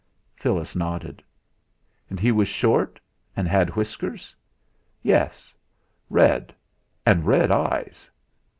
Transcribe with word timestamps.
Phyllis 0.35 0.75
nodded. 0.75 1.21
"And 2.09 2.19
he 2.19 2.31
was 2.31 2.47
short, 2.47 2.99
and 3.35 3.47
had 3.47 3.75
whiskers?" 3.75 4.35
"Yes; 5.03 5.53
red, 6.09 6.55
and 7.05 7.23
red 7.23 7.51
eyes." 7.51 8.09